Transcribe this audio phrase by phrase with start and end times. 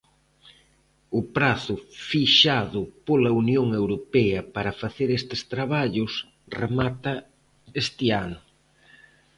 [1.19, 1.75] O prazo
[2.11, 6.11] fixado pola Unión Europea para facer estes traballos
[6.61, 7.13] remata
[7.83, 8.39] este ano.